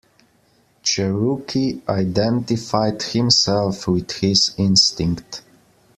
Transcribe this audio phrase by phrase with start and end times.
[0.81, 5.43] Cherokee identified himself with his instinct.